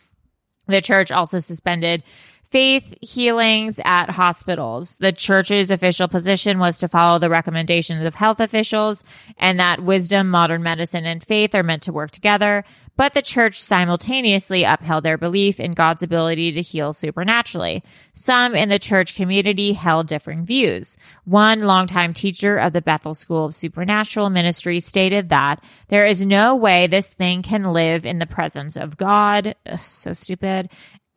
[0.66, 2.02] The church also suspended
[2.50, 4.96] faith healings at hospitals.
[4.96, 9.04] The church's official position was to follow the recommendations of health officials
[9.38, 12.64] and that wisdom, modern medicine, and faith are meant to work together.
[12.96, 17.84] But the church simultaneously upheld their belief in God's ability to heal supernaturally.
[18.12, 20.96] Some in the church community held differing views.
[21.24, 26.56] One longtime teacher of the Bethel School of Supernatural Ministry stated that there is no
[26.56, 29.54] way this thing can live in the presence of God.
[29.64, 30.68] Ugh, so stupid.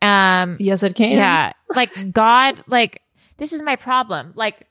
[0.02, 1.12] Um, yes, it can.
[1.12, 1.52] Yeah.
[1.74, 3.02] Like God, like,
[3.38, 4.32] this is my problem.
[4.34, 4.66] Like,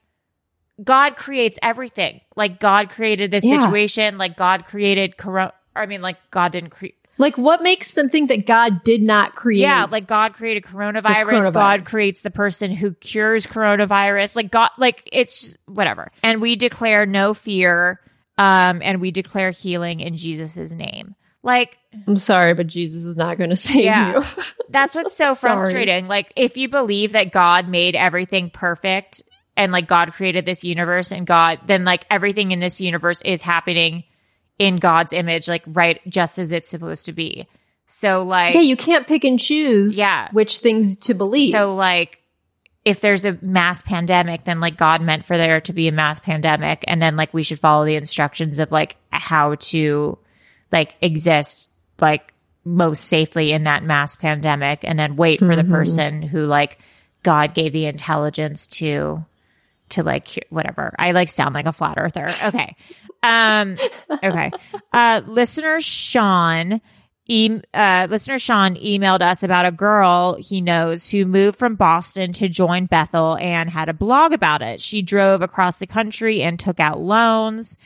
[0.83, 2.21] God creates everything.
[2.35, 3.61] Like, God created this Yeah.
[3.61, 4.17] situation.
[4.17, 5.53] Like, God created corona.
[5.75, 6.95] I mean, like, God didn't create.
[7.17, 9.59] Like what makes them think that God did not create?
[9.61, 11.53] Yeah, like God created coronavirus.
[11.53, 14.35] God creates the person who cures coronavirus.
[14.35, 16.11] Like God, like it's whatever.
[16.23, 17.99] And we declare no fear,
[18.39, 21.13] um, and we declare healing in Jesus' name.
[21.43, 21.77] Like,
[22.07, 24.17] I'm sorry, but Jesus is not going to save Yeah.
[24.19, 24.23] you.
[24.69, 25.57] that's what's so Sorry.
[25.57, 26.07] frustrating.
[26.07, 29.23] Like, if you believe that God made everything perfect
[29.57, 33.41] and like God created this universe and God, then like everything in this universe is
[33.41, 34.03] happening
[34.59, 37.47] in God's image, like right just as it's supposed to be.
[37.87, 40.29] So like, yeah, you can't pick and choose Yeah.
[40.31, 41.51] which things to believe.
[41.51, 42.19] So like
[42.85, 46.19] if there's a mass pandemic, then like God meant for there to be a mass
[46.19, 50.17] pandemic and then like we should follow the instructions of like how to
[50.71, 51.67] like exist
[51.99, 55.69] like most safely in that mass pandemic and then wait for the Mhm.
[55.71, 56.77] person who like
[57.23, 59.25] God gave the intelligence to
[59.89, 60.93] to like whatever.
[60.97, 62.27] I like sound like a flat earther.
[62.45, 62.75] Okay.
[63.23, 63.77] Um
[64.23, 64.51] okay.
[64.93, 66.81] Uh listener Sean
[67.27, 72.33] e- uh, listener Sean emailed us about a girl he knows who moved from Boston
[72.33, 74.81] to join Bethel and had a blog about it.
[74.81, 77.77] She drove across the country and took out loans.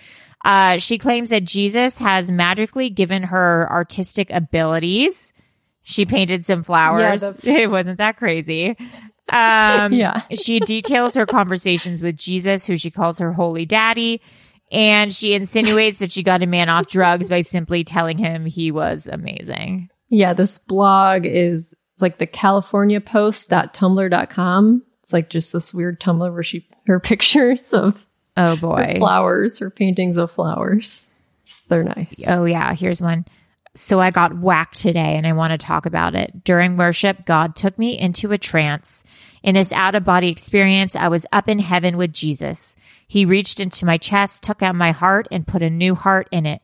[0.46, 5.34] Uh, she claims that Jesus has magically given her artistic abilities.
[5.82, 7.22] She painted some flowers.
[7.22, 8.78] that's- it wasn't that crazy.
[9.28, 10.22] Um, Yeah.
[10.40, 14.22] she details her conversations with Jesus, who she calls her holy daddy.
[14.72, 18.72] And she insinuates that she got a man off drugs by simply telling him he
[18.72, 19.90] was amazing.
[20.10, 24.84] yeah, this blog is like the californiapost.tumblr.com.
[25.02, 28.05] It's like just this weird Tumblr where she her pictures of
[28.38, 28.96] Oh boy.
[28.98, 31.06] flowers, her paintings of flowers.
[31.68, 32.24] They're nice.
[32.28, 33.26] Oh yeah, here's one.
[33.76, 36.44] So I got whacked today and I want to talk about it.
[36.44, 39.04] During worship, God took me into a trance.
[39.44, 42.78] In this out of body experience, I was up in heaven with Jesus.
[43.08, 46.46] He reached into my chest, took out my heart and put a new heart in
[46.46, 46.62] it.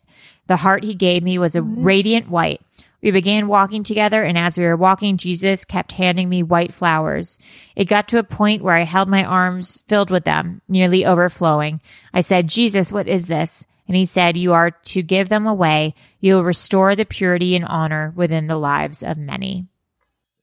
[0.48, 2.62] The heart he gave me was a radiant white.
[3.02, 7.40] We began walking together, and as we were walking, Jesus kept handing me white flowers.
[7.76, 11.82] It got to a point where I held my arms filled with them, nearly overflowing.
[12.14, 13.66] I said, Jesus, what is this?
[13.88, 15.96] And he said, You are to give them away.
[16.20, 19.68] You will restore the purity and honor within the lives of many.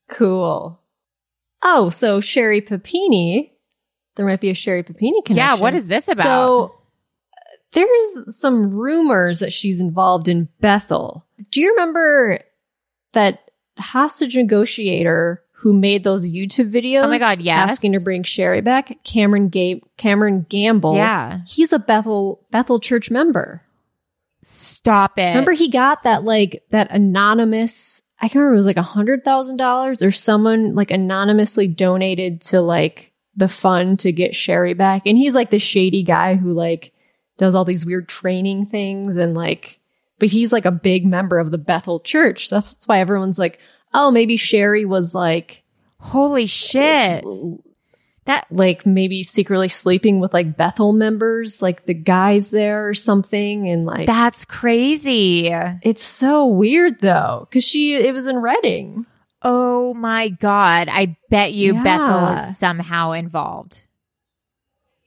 [0.08, 0.80] Cool.
[1.62, 3.54] Oh, so Sherri Papini.
[4.16, 5.36] There might be a Sherri Papini connection.
[5.36, 6.24] Yeah, what is this about?
[6.24, 6.74] So
[7.72, 11.24] there's some rumors that she's involved in Bethel.
[11.50, 12.40] Do you remember
[13.12, 17.04] that hostage negotiator who made those YouTube videos?
[17.04, 17.72] Oh my God, yes.
[17.72, 19.02] Asking to bring Sherri back?
[19.04, 20.94] Cameron Ga- Cameron Gamble.
[20.94, 21.40] Yeah.
[21.46, 23.62] He's a Bethel Bethel Church member.
[24.42, 25.28] Stop it.
[25.28, 29.24] Remember he got that like that anonymous I can't remember it was like a hundred
[29.24, 35.02] thousand dollars or someone like anonymously donated to like the fund to get Sherri back.
[35.06, 36.92] And he's like the shady guy who like
[37.36, 39.77] does all these weird training things and like
[40.18, 42.48] but he's like a big member of the Bethel church.
[42.48, 43.58] So that's why everyone's like,
[43.94, 45.62] oh, maybe Sherri was like
[46.00, 47.24] Holy shit.
[48.26, 53.68] That like maybe secretly sleeping with like Bethel members, like the guys there or something,
[53.68, 55.48] and like That's crazy.
[55.48, 59.06] It's so weird though, because she it was in Redding.
[59.40, 60.88] Oh my God.
[60.90, 61.82] I bet you Yeah.
[61.82, 63.82] Bethel is somehow involved.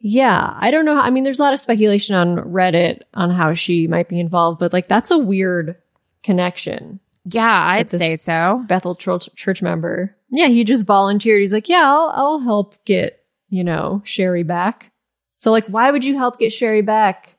[0.02, 0.98] Yeah, I don't know.
[0.98, 4.60] I mean, there's a lot of speculation on Reddit on how she might be involved,
[4.60, 5.76] but like that's a weird
[6.24, 7.00] connection.
[7.26, 8.64] Yeah, I'd say so.
[8.68, 10.16] Bethel church, church member.
[10.32, 11.42] Yeah, he just volunteered.
[11.42, 14.92] He's like, yeah, I'll, I'll help get, you know, Sherri back.
[15.36, 17.36] So like, why would you help get Sherri back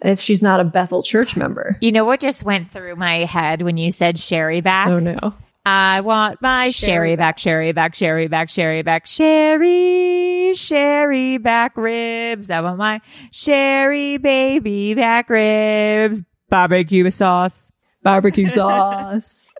[0.00, 1.76] if she's not a Bethel church member?
[1.80, 4.88] You know what just went through my head when you said Sherri back?
[4.88, 5.34] Oh no.
[5.66, 11.76] I want my Sherry sherry back, sherry back, sherry back, sherry back, sherry, sherry back
[11.76, 12.50] ribs.
[12.50, 13.00] I want my
[13.32, 17.72] sherry baby back ribs, barbecue sauce.
[18.04, 19.52] Barbecue sauce.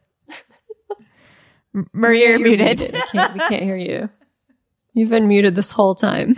[1.74, 2.78] M- Maria, you're muted.
[2.80, 4.09] We can't, we can't hear you.
[4.94, 6.36] You've been muted this whole time.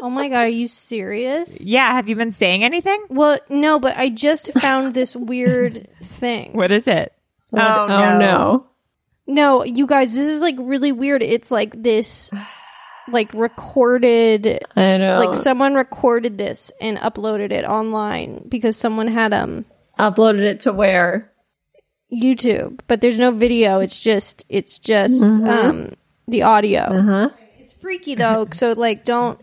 [0.00, 1.66] Oh my god, are you serious?
[1.66, 3.04] Yeah, have you been saying anything?
[3.10, 6.54] Well, no, but I just found this weird thing.
[6.54, 7.12] What is it?
[7.52, 8.18] Oh, oh, no.
[8.18, 8.66] No,
[9.26, 11.22] you guys, this is like really weird.
[11.22, 12.30] It's like this
[13.08, 15.18] like recorded I know.
[15.18, 19.64] like someone recorded this and uploaded it online because someone had um
[19.98, 21.30] Uploaded it to where?
[22.12, 23.80] YouTube, but there's no video.
[23.80, 25.48] It's just it's just Mhm.
[25.48, 25.92] um
[26.28, 26.80] the audio.
[26.82, 27.30] Uh-huh.
[27.58, 29.40] It's freaky though, so like don't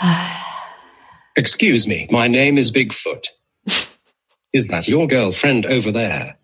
[1.36, 3.26] Excuse me, my name is Bigfoot.
[4.52, 6.38] Is that your girlfriend over there?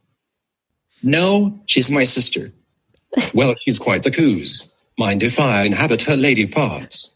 [1.03, 2.53] No, she's my sister
[3.35, 4.73] well, she's quite the coos.
[4.99, 7.11] Mind if I inhabit her lady parts?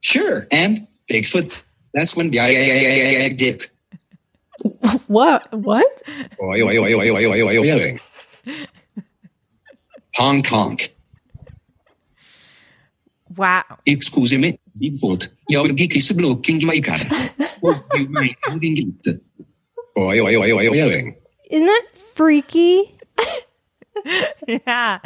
[0.00, 1.62] Sure, and Bigfoot.
[1.94, 3.70] That's when the I, I, I, I, I dick.
[5.06, 5.52] What?
[5.52, 6.02] What?
[10.16, 10.78] Hong Kong.
[13.36, 13.64] Wow.
[13.86, 15.28] Excuse me, Bigfoot.
[15.48, 16.96] Your geek is blocking my car.
[21.50, 22.94] Isn't that freaky?
[24.46, 24.98] yeah.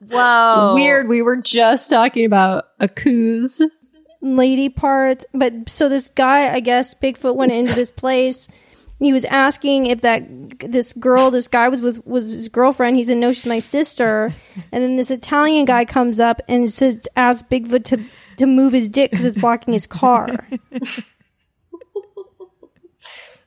[0.00, 0.74] Whoa.
[0.74, 1.08] Weird.
[1.08, 3.60] We were just talking about a coos.
[4.20, 5.24] lady parts.
[5.32, 8.48] But so this guy, I guess Bigfoot went into this place.
[9.00, 10.24] He was asking if that
[10.60, 12.96] this girl, this guy was with was his girlfriend.
[12.96, 14.34] He said no, she's my sister.
[14.72, 18.04] And then this Italian guy comes up and says, asks Bigfoot to
[18.38, 20.48] to move his dick because it's blocking his car.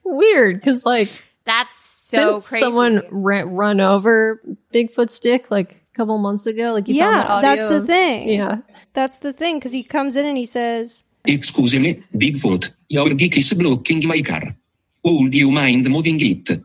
[0.04, 2.60] Weird, because like That's so didn't crazy.
[2.60, 4.42] someone ra- run over
[4.74, 6.74] Bigfoot's dick like a couple months ago?
[6.74, 8.30] Like you found that yeah, audio that's the thing.
[8.30, 8.58] Yeah.
[8.94, 12.72] that's the thing because he comes in and he says, Excuse me, Bigfoot.
[12.90, 14.56] Your geek is blocking my car.
[15.06, 16.62] Would you mind moving it?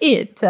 [0.00, 0.42] It.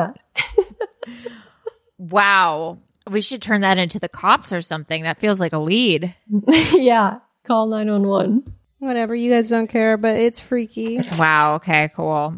[1.99, 2.79] wow.
[3.11, 5.03] We should turn that into the cops or something.
[5.03, 6.15] That feels like a lead.
[6.73, 7.19] yeah.
[7.45, 8.53] Call nine one one.
[8.79, 11.57] "Whatever, you guys don't care, but it's freaky." Wow.
[11.57, 11.89] Okay.
[11.97, 12.37] Cool.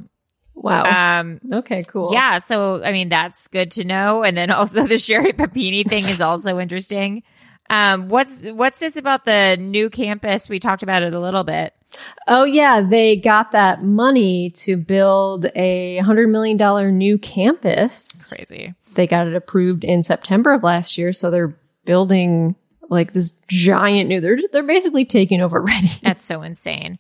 [0.63, 1.21] Wow.
[1.21, 1.41] Um.
[1.53, 1.85] okay.
[1.85, 2.13] Cool.
[2.13, 2.39] Yeah.
[2.39, 4.23] So I mean, that's good to know.
[4.23, 7.23] And then also the Sherri Papini thing is also interesting.
[7.69, 8.09] Um.
[8.09, 10.49] What's what's this about the new campus?
[10.49, 11.73] We talked about it a little bit.
[12.29, 18.33] Oh yeah, they got that money to build a hundred million dollar new campus.
[18.33, 18.75] Crazy.
[18.95, 22.55] They got it approved in September of last year, so they're building
[22.89, 24.21] like this giant new.
[24.21, 25.89] They're they're basically taking over Ready.
[26.03, 26.99] That's so insane.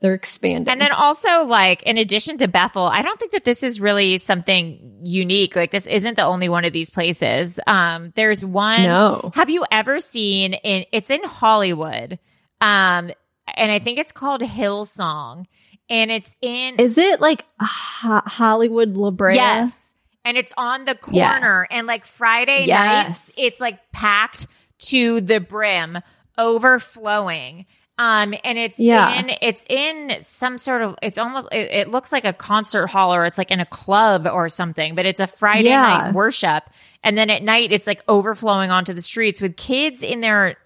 [0.00, 0.72] They're expanding.
[0.72, 4.16] And then also, like, in addition to Bethel, I don't think that this is really
[4.16, 5.54] something unique.
[5.54, 7.60] Like, this isn't the only one of these places.
[7.66, 8.82] Um, there's one.
[8.84, 9.30] No.
[9.34, 10.86] Have you ever seen in?
[10.92, 12.18] It's in Hollywood.
[12.62, 13.10] Um,
[13.54, 15.44] and I think it's called Hillsong,
[15.90, 16.76] and it's in.
[16.76, 19.34] Is it like Ho- Hollywood La Brea?
[19.34, 19.94] Yes.
[20.24, 21.18] And it's on the corner.
[21.18, 21.68] Yes.
[21.72, 23.06] And like Friday Yes.
[23.06, 24.46] nights, it's like packed
[24.80, 25.98] to the brim,
[26.38, 27.66] overflowing.
[28.02, 29.12] Um, and it's Yeah.
[29.20, 33.14] in, it's in some sort of, it's almost, it, it looks like a concert hall
[33.14, 35.82] or it's like in a club or something, but it's a Friday Yeah.
[35.82, 36.64] night worship.
[37.04, 40.56] And then at night, it's like overflowing onto the streets with kids in their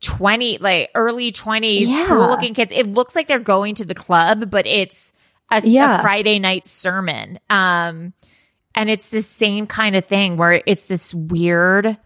[0.00, 2.06] 20, like early 20s, Yeah.
[2.08, 2.72] cool looking kids.
[2.72, 5.12] It looks like they're going to the club, but it's
[5.52, 6.02] a, Yeah.
[6.02, 7.38] Friday night sermon.
[7.50, 8.14] Um,
[8.74, 11.96] and it's the same kind of thing where it's this weird,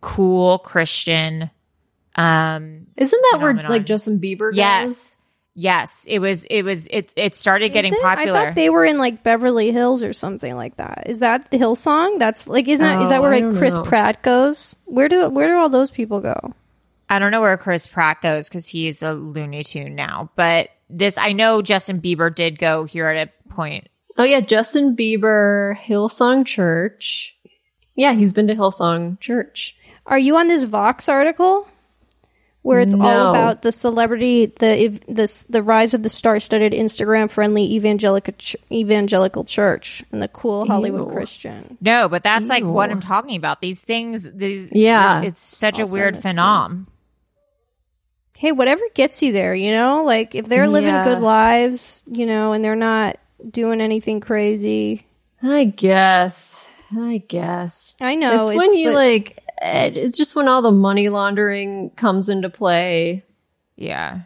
[0.00, 1.50] cool Christian.
[2.18, 4.50] Um, Isn't that where like Justin Bieber?
[4.50, 4.56] Goes?
[4.56, 5.16] yes,
[5.54, 6.44] yes, it was.
[6.46, 6.88] It was.
[6.88, 8.02] It it started getting it?
[8.02, 8.36] popular.
[8.38, 11.04] I thought they were in like Beverly Hills or something like that.
[11.06, 12.18] Is that the Hillsong?
[12.18, 13.84] That's like isn't that is that Oh, where like Chris know.
[13.84, 14.74] Pratt goes?
[14.84, 16.34] Where do where do all those people go?
[17.08, 20.30] I don't know where Chris Pratt goes because he's a Looney Tune now.
[20.36, 23.88] But this, I know Justin Bieber did go here at a point.
[24.18, 27.36] Oh yeah, Justin Bieber, Hillsong Church.
[27.94, 29.76] Yeah, he's been to Hillsong Church.
[30.04, 31.66] Are you on this Vox article
[32.68, 37.64] where it's all about the celebrity, the ev- this the rise of the star-studded Instagram-friendly
[37.74, 41.12] evangelical ch- evangelical church and the cool Hollywood Ew.
[41.14, 41.78] Christian?
[41.80, 43.60] No, but that's like what I'm talking about.
[43.62, 45.22] These things, these, Yeah.
[45.22, 46.86] it's such I'll a weird send this phenom.
[48.36, 51.04] hey, whatever gets you there, you know, like if they're living Yeah.
[51.04, 53.16] good lives, you know, and they're not
[53.50, 55.06] doing anything crazy.
[55.42, 56.64] I guess.
[56.96, 57.94] I guess.
[58.00, 59.42] I know, It's, it's- when you but- like.
[59.62, 63.24] It- It's just when all the money laundering comes into play.
[63.76, 64.20] Yeah.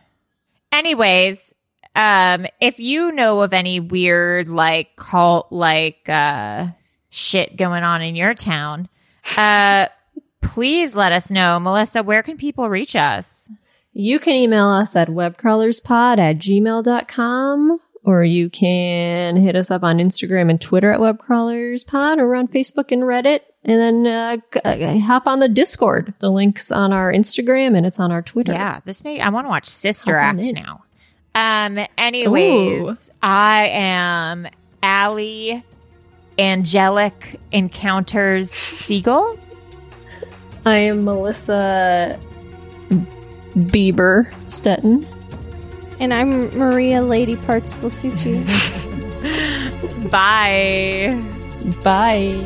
[0.71, 1.55] Anyways,
[1.95, 6.69] um, if you know of any weird like cult like uh
[7.11, 8.89] shit going on in your town,
[9.37, 9.87] uh
[10.41, 11.61] please let us know.
[11.61, 13.51] Melissa, where can people reach us?
[13.93, 19.99] You can email us at webcrawlerspod at gmail.com or you can hit us up on
[19.99, 23.41] Instagram and Twitter at webcrawlerspod or on Facebook and Reddit.
[23.65, 26.13] And then uh, uh, hop on the Discord.
[26.19, 28.53] The link's on our Instagram and it's on our Twitter.
[28.53, 30.85] Yeah, this may I want to watch Sister Hop Act now.
[31.35, 33.13] Um anyways, Ooh.
[33.23, 34.49] I am
[34.83, 35.65] Allie
[36.39, 39.39] Angelic Encounters Siegel.
[40.67, 42.19] I am Melissa
[43.55, 45.07] Bieber Stetten.
[46.03, 48.43] And I'm Maria Lady Parts Blasucci.
[50.11, 51.15] Bye.
[51.85, 52.43] Bye.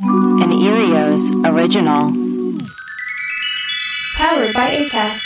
[0.00, 2.10] An Earios original.
[4.16, 5.25] Powered by ACAST.